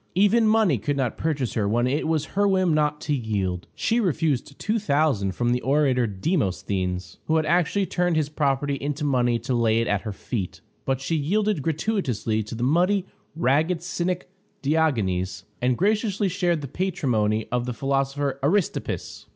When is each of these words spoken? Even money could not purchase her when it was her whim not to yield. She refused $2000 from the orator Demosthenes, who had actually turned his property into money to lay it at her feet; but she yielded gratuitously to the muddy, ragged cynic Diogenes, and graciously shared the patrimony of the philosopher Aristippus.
Even 0.15 0.47
money 0.47 0.79
could 0.79 0.97
not 0.97 1.15
purchase 1.15 1.53
her 1.53 1.69
when 1.69 1.85
it 1.85 2.07
was 2.07 2.25
her 2.33 2.47
whim 2.47 2.73
not 2.73 2.99
to 3.01 3.13
yield. 3.13 3.67
She 3.75 3.99
refused 3.99 4.57
$2000 4.57 5.31
from 5.31 5.51
the 5.51 5.61
orator 5.61 6.07
Demosthenes, 6.07 7.19
who 7.27 7.35
had 7.35 7.45
actually 7.45 7.85
turned 7.85 8.15
his 8.15 8.27
property 8.27 8.73
into 8.81 9.03
money 9.05 9.37
to 9.37 9.53
lay 9.53 9.77
it 9.79 9.85
at 9.87 10.01
her 10.01 10.11
feet; 10.11 10.59
but 10.85 10.99
she 11.01 11.15
yielded 11.15 11.61
gratuitously 11.61 12.41
to 12.41 12.55
the 12.55 12.63
muddy, 12.63 13.05
ragged 13.35 13.83
cynic 13.83 14.27
Diogenes, 14.63 15.43
and 15.61 15.77
graciously 15.77 16.27
shared 16.29 16.61
the 16.61 16.67
patrimony 16.67 17.45
of 17.51 17.67
the 17.67 17.71
philosopher 17.73 18.39
Aristippus. 18.41 19.27